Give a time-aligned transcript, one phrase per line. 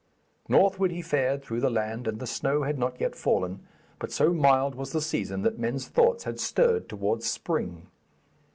[0.49, 3.59] Northward he fared through the land, and the snow had not yet fallen,
[3.99, 7.85] but so mild was the season that men's thoughts had stirred towards spring.